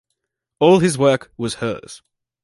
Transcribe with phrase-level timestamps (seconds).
[0.57, 2.01] All his work was hers.